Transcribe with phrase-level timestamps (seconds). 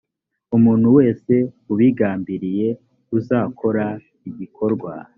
[0.55, 1.33] umuntu wese
[1.71, 2.67] ubigambiriye
[3.17, 3.85] uzakora
[4.29, 4.93] igikorwa